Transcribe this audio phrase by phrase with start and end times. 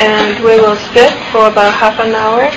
[0.00, 2.50] And we will sit for about half an hour.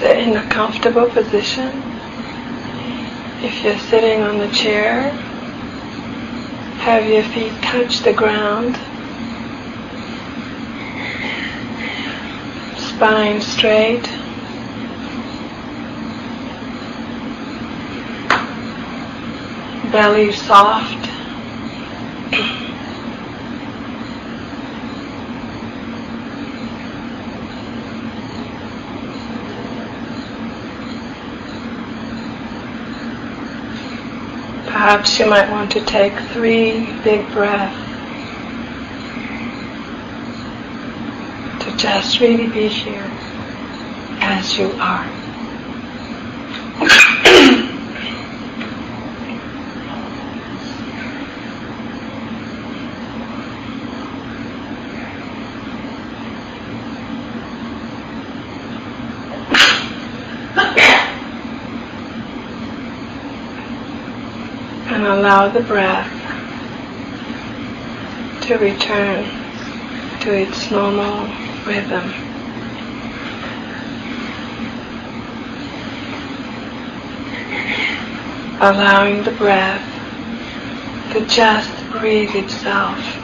[0.00, 0.48] Sit in a
[0.92, 1.68] comfortable position.
[3.42, 5.10] If you're sitting on the chair,
[6.80, 8.74] have your feet touch the ground.
[12.76, 14.04] Spine straight.
[19.92, 21.09] Belly soft.
[34.80, 37.76] Perhaps you might want to take three big breaths
[41.62, 43.10] to just really be here
[44.22, 45.20] as you are.
[64.99, 66.08] and allow the breath
[68.42, 69.24] to return
[70.20, 71.26] to its normal
[71.66, 72.12] rhythm.
[78.60, 79.82] Allowing the breath
[81.12, 83.19] to just breathe itself.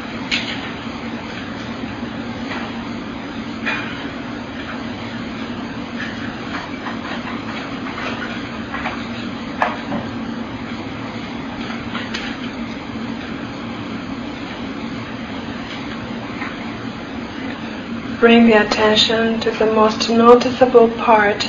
[18.19, 21.47] Bring the attention to the most noticeable part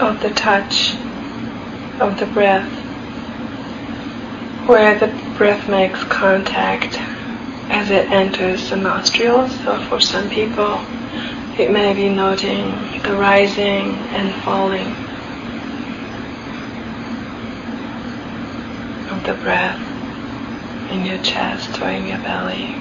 [0.00, 0.94] of the touch
[1.98, 2.70] of the breath,
[4.68, 6.96] where the breath makes contact
[7.68, 9.50] as it enters the nostrils.
[9.64, 10.80] So for some people,
[11.58, 12.70] it may be noting
[13.02, 14.94] the rising and falling
[19.10, 19.80] of the breath
[20.92, 22.76] in your chest or in your belly.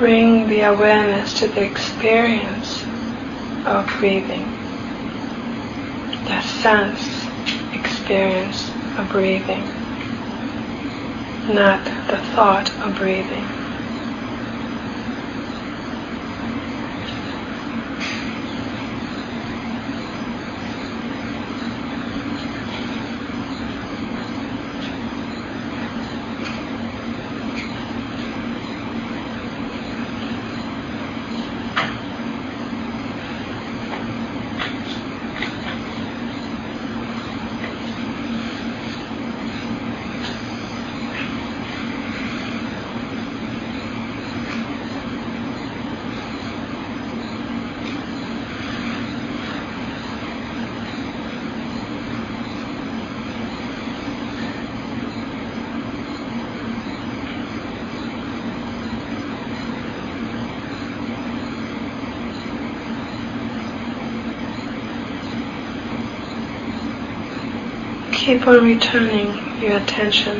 [0.00, 2.82] Bring the awareness to the experience
[3.66, 4.48] of breathing,
[6.24, 7.06] the sense
[7.74, 9.62] experience of breathing,
[11.50, 13.59] not the thought of breathing.
[68.30, 70.36] Keep on returning your attention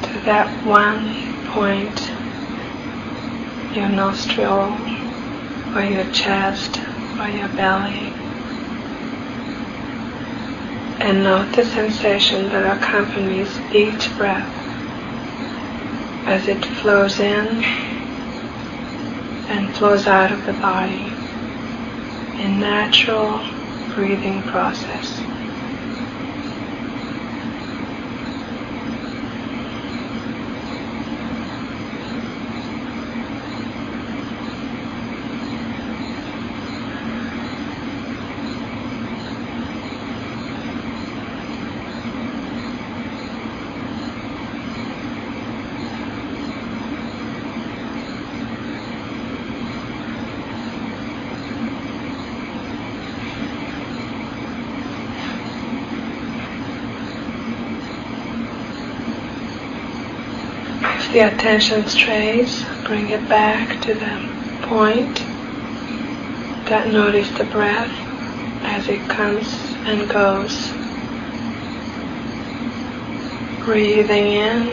[0.00, 1.04] to that one
[1.52, 2.10] point,
[3.76, 4.72] your nostril,
[5.76, 6.80] or your chest,
[7.20, 8.10] or your belly.
[11.04, 14.48] And note the sensation that accompanies each breath
[16.24, 17.62] as it flows in
[19.50, 21.12] and flows out of the body
[22.42, 23.44] in natural
[23.94, 25.23] breathing process.
[61.14, 65.14] The attention strays, bring it back to the point
[66.68, 67.88] that notice the breath
[68.64, 69.46] as it comes
[69.86, 70.72] and goes.
[73.64, 74.64] Breathing in,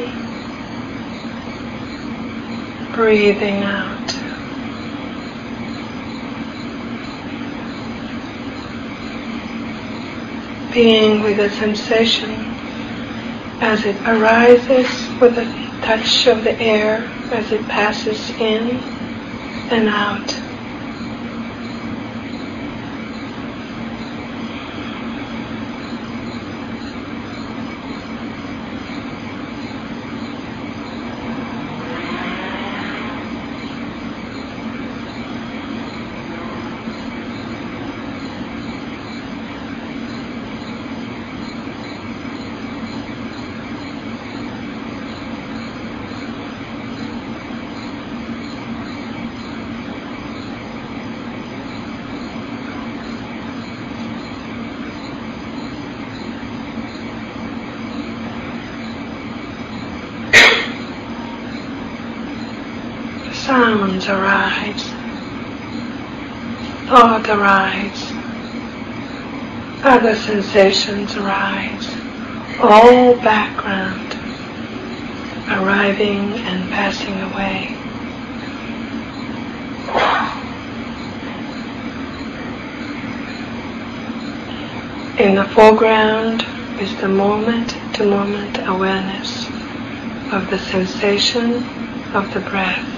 [2.95, 4.07] breathing out.
[10.73, 12.31] Being with the sensation
[13.61, 14.87] as it arises
[15.21, 18.81] with a touch of the air as it passes in
[19.69, 20.50] and out.
[63.81, 64.83] Sounds arise,
[66.87, 68.11] thought arise,
[69.83, 71.87] other sensations arise,
[72.59, 74.13] all background
[75.49, 77.75] arriving and passing away.
[85.17, 86.45] In the foreground
[86.79, 89.47] is the moment-to-moment awareness
[90.31, 91.63] of the sensation
[92.13, 92.90] of the breath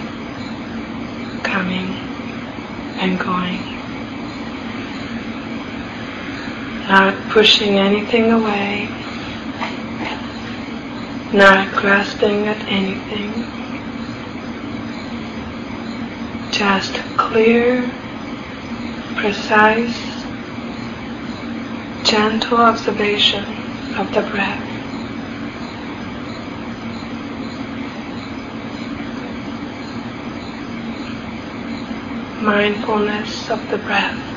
[1.76, 3.60] and going.
[6.88, 8.88] Not pushing anything away,
[11.34, 13.32] not grasping at anything,
[16.52, 17.90] just clear,
[19.16, 19.98] precise,
[22.04, 23.46] gentle observation
[23.98, 24.73] of the breath.
[32.44, 34.33] Mindfulness of the breath.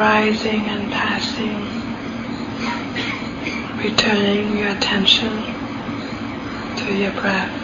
[0.00, 1.60] Arising and passing,
[3.84, 5.44] returning your attention
[6.78, 7.59] to your breath.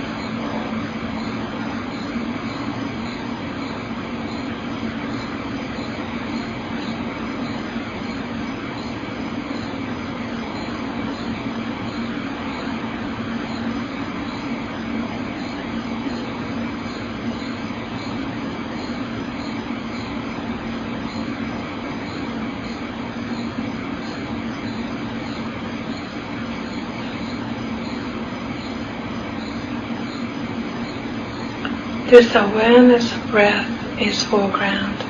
[32.09, 33.69] This awareness of breath
[34.01, 35.05] is foreground.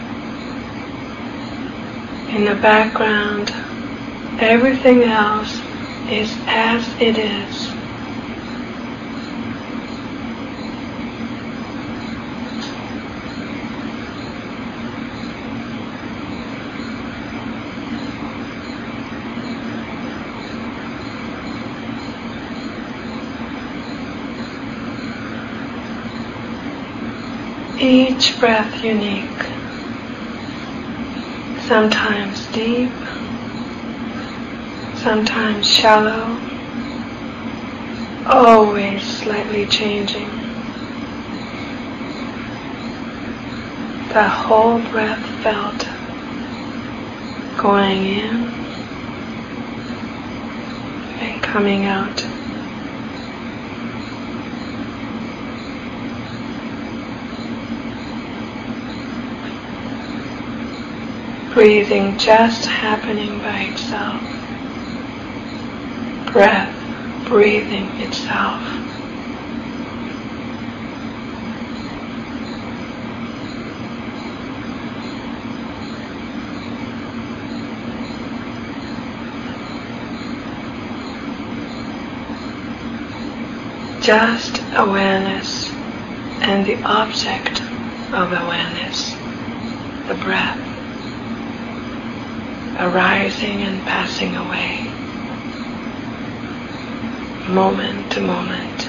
[2.31, 3.53] In the background,
[4.39, 5.61] everything else
[6.11, 7.76] is as it is.
[28.17, 29.43] Each breath unique,
[31.69, 32.91] sometimes deep,
[34.95, 36.39] sometimes shallow,
[38.27, 40.31] always slightly changing.
[44.15, 45.87] The whole breath felt
[47.61, 48.49] going in
[51.21, 52.36] and coming out.
[61.57, 64.21] Breathing just happening by itself.
[66.31, 66.77] Breath
[67.31, 68.63] breathing itself.
[84.03, 85.71] just awareness
[86.43, 87.61] and the object
[88.13, 89.11] of awareness,
[90.07, 90.76] the breath,
[92.79, 94.93] arising and passing away,
[97.49, 98.89] moment to moment.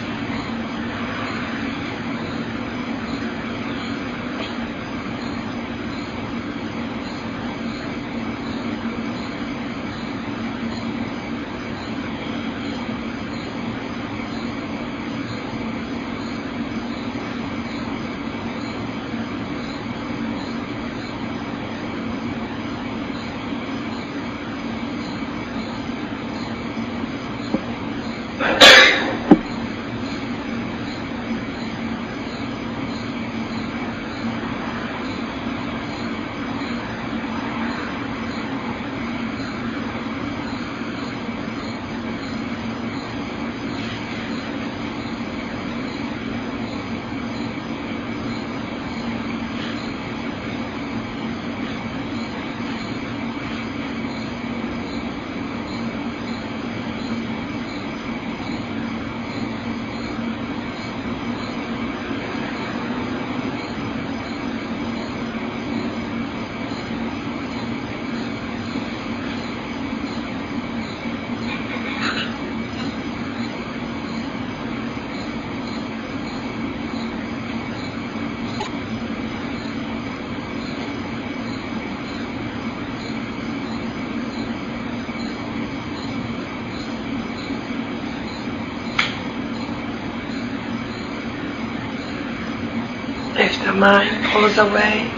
[93.40, 95.10] If the mind pulls away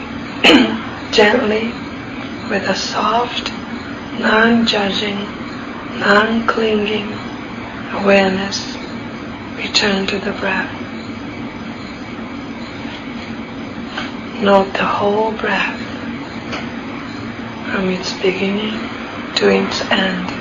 [1.14, 1.72] gently
[2.50, 3.52] with a soft,
[4.20, 5.18] non-judging,
[6.00, 7.14] non-clinging
[7.94, 8.76] awareness,
[9.56, 10.70] return to the breath.
[14.42, 15.80] Note the whole breath
[17.72, 18.80] from its beginning
[19.36, 20.39] to its end.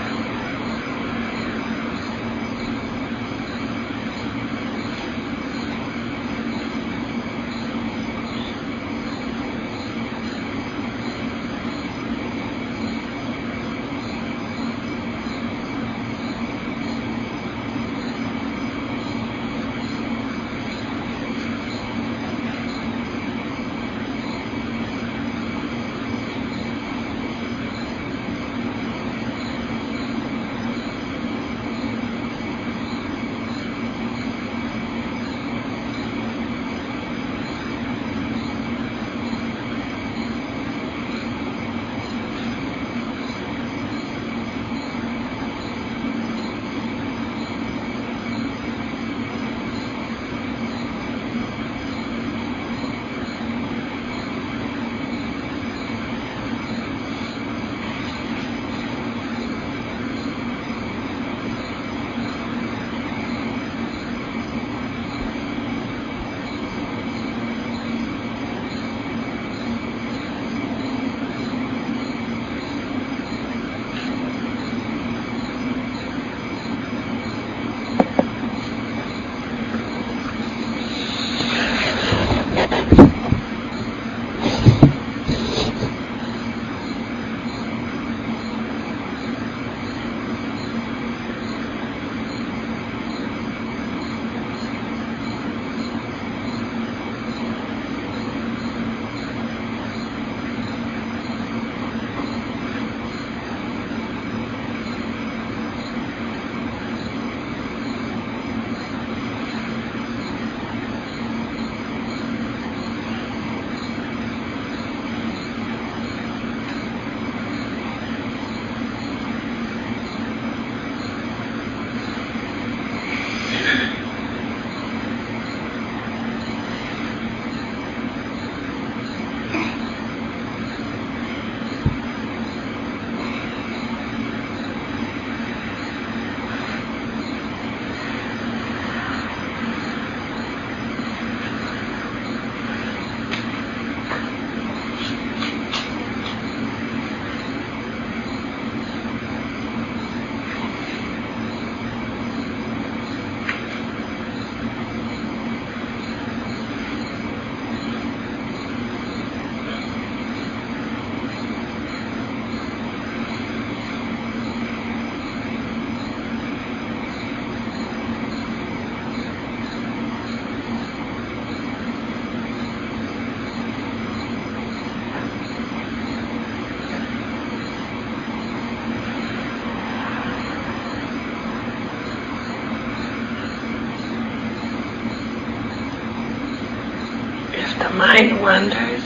[187.99, 189.03] Mind wanders,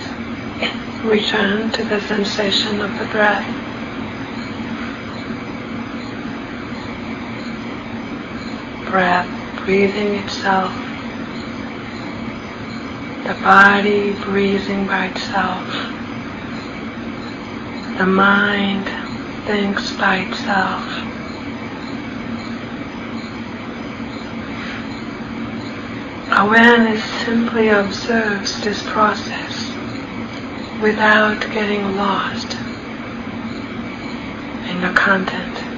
[1.03, 3.47] return to the sensation of the breath.
[8.91, 10.75] Breath breathing itself.
[13.25, 15.67] The body breathing by itself.
[17.97, 18.87] The mind
[19.47, 21.12] thinks by itself.
[26.43, 29.69] Awareness simply observes this process
[30.83, 32.57] without getting lost
[34.69, 35.73] in the content.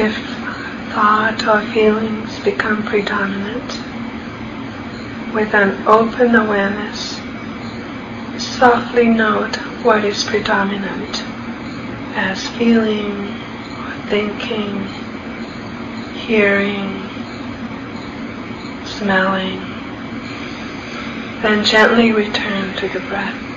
[0.00, 0.16] If
[1.48, 3.80] or feelings become predominant,
[5.34, 7.18] with an open awareness,
[8.38, 11.24] softly note what is predominant
[12.16, 14.78] as feeling or thinking,
[16.26, 17.08] hearing,
[18.84, 19.58] smelling.
[21.40, 23.47] Then gently return to the breath.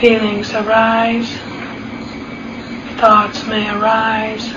[0.00, 1.30] Feelings arise,
[2.98, 4.52] thoughts may arise,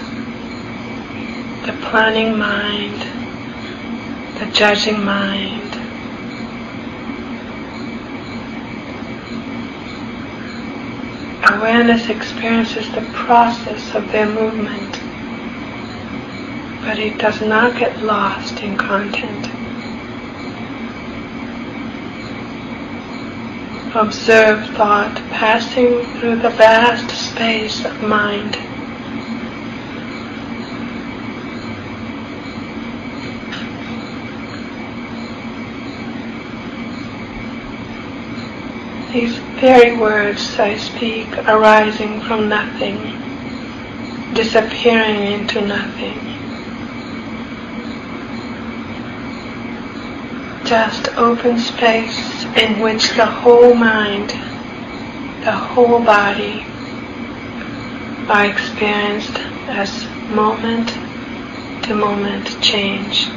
[1.65, 2.99] the planning mind,
[4.39, 5.75] the judging mind.
[11.53, 14.99] Awareness experiences the process of their movement,
[16.81, 19.46] but it does not get lost in content.
[23.97, 28.53] Observe thought passing through the vast space of mind.
[39.11, 42.99] These very words I speak arising from nothing,
[44.35, 46.36] disappearing into nothing.
[50.67, 54.33] Just open space in which the whole mind,
[55.45, 56.67] the whole body
[58.27, 60.93] are experienced as moment
[61.83, 63.36] to moment change.